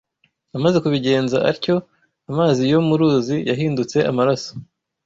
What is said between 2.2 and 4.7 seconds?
amazi yo mu ruzi yahindutse amaraso